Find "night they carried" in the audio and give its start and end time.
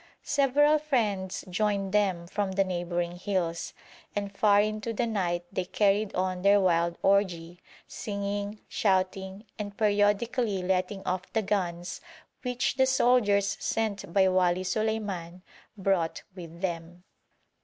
5.05-6.15